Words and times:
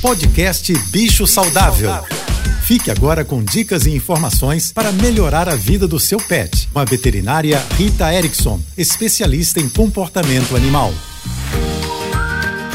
Podcast 0.00 0.72
Bicho 0.90 1.26
Saudável. 1.26 1.90
Fique 2.62 2.88
agora 2.88 3.24
com 3.24 3.42
dicas 3.42 3.84
e 3.84 3.90
informações 3.90 4.72
para 4.72 4.92
melhorar 4.92 5.48
a 5.48 5.56
vida 5.56 5.88
do 5.88 5.98
seu 5.98 6.18
pet. 6.18 6.68
Com 6.72 6.78
a 6.78 6.84
veterinária 6.84 7.58
Rita 7.76 8.14
Erickson, 8.14 8.60
especialista 8.76 9.58
em 9.58 9.68
comportamento 9.68 10.54
animal. 10.54 10.92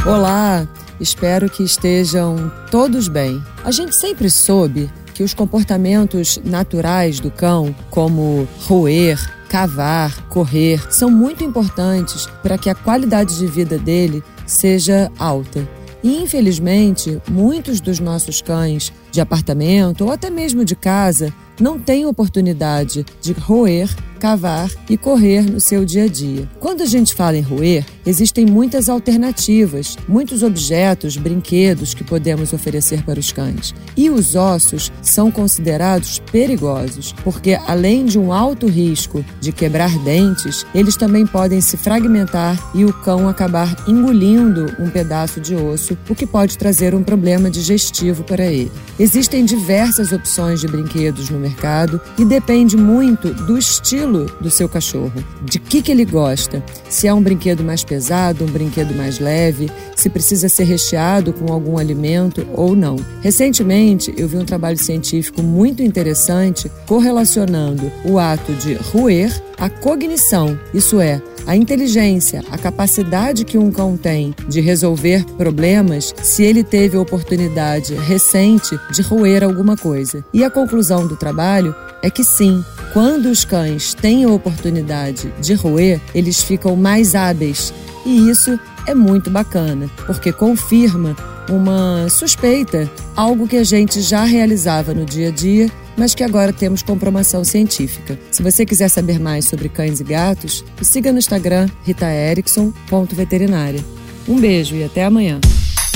Olá, 0.06 0.68
espero 1.00 1.50
que 1.50 1.64
estejam 1.64 2.52
todos 2.70 3.08
bem. 3.08 3.42
A 3.64 3.72
gente 3.72 3.96
sempre 3.96 4.30
soube 4.30 4.92
que 5.14 5.24
os 5.24 5.34
comportamentos 5.34 6.42
naturais 6.44 7.22
do 7.22 7.32
cão, 7.32 7.74
como 7.90 8.46
roer, 8.68 9.18
cavar, 9.48 10.28
correr, 10.28 10.92
são 10.92 11.10
muito 11.10 11.42
importantes 11.42 12.28
para 12.42 12.58
que 12.58 12.70
a 12.70 12.76
qualidade 12.76 13.38
de 13.38 13.48
vida 13.48 13.78
dele 13.78 14.22
seja 14.46 15.10
alta. 15.18 15.66
Infelizmente, 16.04 17.22
muitos 17.30 17.80
dos 17.80 18.00
nossos 18.00 18.42
cães 18.42 18.92
de 19.12 19.22
apartamento 19.22 20.04
ou 20.04 20.12
até 20.12 20.30
mesmo 20.30 20.66
de 20.66 20.76
casa 20.76 21.34
não 21.60 21.80
têm 21.80 22.06
oportunidade 22.06 23.06
de 23.22 23.34
roer 23.34 23.90
cavar 24.24 24.72
e 24.90 24.96
correr 24.96 25.42
no 25.42 25.60
seu 25.60 25.84
dia 25.84 26.06
a 26.06 26.08
dia. 26.08 26.50
Quando 26.58 26.82
a 26.82 26.86
gente 26.86 27.14
fala 27.14 27.36
em 27.36 27.42
roer, 27.42 27.86
existem 28.06 28.46
muitas 28.46 28.88
alternativas, 28.88 29.98
muitos 30.08 30.44
objetos, 30.44 31.18
brinquedos 31.18 31.94
que 31.94 32.06
podemos 32.06 32.54
oferecer 32.54 33.04
para 33.04 33.20
os 33.20 33.34
cães. 33.34 33.76
E 33.98 34.10
os 34.10 34.34
ossos 34.34 34.90
são 35.02 35.30
considerados 35.30 36.20
perigosos, 36.32 37.14
porque 37.22 37.60
além 37.68 38.06
de 38.06 38.18
um 38.18 38.32
alto 38.32 38.66
risco 38.66 39.26
de 39.42 39.52
quebrar 39.52 39.92
dentes, 40.00 40.66
eles 40.74 40.96
também 40.96 41.28
podem 41.28 41.60
se 41.60 41.76
fragmentar 41.76 42.58
e 42.74 42.86
o 42.86 42.94
cão 42.94 43.28
acabar 43.28 43.76
engolindo 43.86 44.74
um 44.80 44.90
pedaço 44.90 45.42
de 45.42 45.54
osso, 45.54 45.98
o 46.10 46.16
que 46.16 46.26
pode 46.26 46.58
trazer 46.58 46.96
um 46.96 47.04
problema 47.04 47.50
digestivo 47.50 48.24
para 48.24 48.46
ele. 48.46 48.72
Existem 48.98 49.44
diversas 49.44 50.14
opções 50.14 50.62
de 50.62 50.68
brinquedos 50.70 51.30
no 51.30 51.40
mercado 51.44 52.00
e 52.18 52.26
depende 52.26 52.76
muito 52.76 53.34
do 53.34 53.58
estilo 53.58 54.26
do 54.42 54.50
seu 54.50 54.68
cachorro, 54.70 55.24
de 55.44 55.60
que, 55.60 55.82
que 55.82 55.92
ele 55.92 56.06
gosta, 56.06 56.64
se 56.90 57.08
é 57.08 57.14
um 57.14 57.22
brinquedo 57.22 57.64
mais 57.64 57.84
pesado, 57.84 58.46
um 58.46 58.52
brinquedo 58.52 58.96
mais 58.96 59.20
leve, 59.20 59.70
se 59.96 60.10
precisa 60.10 60.50
ser 60.50 60.64
recheado 60.64 61.34
com 61.34 61.52
algum 61.52 61.78
alimento 61.78 62.48
ou 62.54 62.76
não. 62.76 62.96
Recentemente, 63.22 64.14
eu 64.18 64.28
vi 64.28 64.38
um 64.38 64.46
trabalho 64.46 64.78
científico 64.78 65.44
muito 65.44 65.84
interessante 65.84 66.72
correlacionando 66.88 67.92
o 68.06 68.18
ato 68.18 68.54
de 68.54 68.74
roer 68.74 69.32
à 69.58 69.70
cognição, 69.70 70.58
isso 70.74 71.00
é, 71.00 71.22
a 71.46 71.56
inteligência, 71.56 72.42
a 72.50 72.58
capacidade 72.58 73.44
que 73.46 73.58
um 73.58 73.72
cão 73.72 73.98
tem 73.98 74.34
de 74.48 74.62
resolver 74.62 75.26
problemas 75.38 76.14
se 76.22 76.44
ele 76.44 76.64
teve 76.64 76.98
a 76.98 77.02
oportunidade 77.02 77.94
recente 77.96 78.80
de 78.92 79.02
roer 79.02 79.44
alguma 79.44 79.76
coisa. 79.76 80.24
E 80.34 80.44
a 80.44 80.50
conclusão 80.50 81.06
do 81.08 81.16
trabalho 81.16 81.76
é 82.02 82.10
que 82.10 82.24
sim, 82.24 82.64
quando 82.94 83.26
os 83.28 83.44
cães 83.44 83.94
têm 83.94 84.24
a 84.24 84.30
oportunidade 84.30 85.34
de 85.40 85.54
roer, 85.54 86.00
eles 86.14 86.42
ficam 86.42 86.76
mais 86.76 87.16
hábeis. 87.16 87.74
E 88.06 88.30
isso 88.30 88.60
é 88.86 88.94
muito 88.94 89.30
bacana, 89.30 89.90
porque 90.06 90.32
confirma 90.32 91.16
uma 91.50 92.10
suspeita, 92.10 92.90
algo 93.16 93.48
que 93.48 93.58
a 93.58 93.64
gente 93.64 94.02
já 94.02 94.24
realizava 94.24 94.94
no 94.94 95.06
dia 95.06 95.30
a 95.30 95.32
dia, 95.32 95.70
mas 95.98 96.16
que 96.16 96.24
agora 96.24 96.54
temos 96.54 96.82
comprovação 96.82 97.44
científica. 97.44 98.18
Se 98.32 98.42
você 98.42 98.66
quiser 98.66 98.90
saber 98.90 99.20
mais 99.20 99.46
sobre 99.46 99.70
cães 99.70 100.00
e 100.00 100.04
gatos, 100.04 100.64
siga 100.82 101.12
no 101.12 101.20
Instagram 101.20 101.70
ritaerickson.veterinária. 101.84 103.84
Um 104.28 104.40
beijo 104.40 104.76
e 104.76 104.84
até 104.84 105.04
amanhã. 105.04 105.40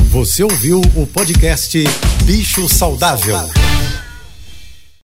Você 0.09 0.43
ouviu 0.43 0.81
o 0.95 1.07
podcast 1.07 1.83
Bicho 2.23 2.67
Saudável. 2.67 3.37